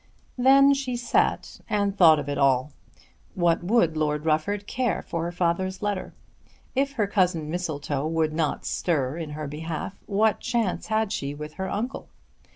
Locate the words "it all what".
2.27-3.63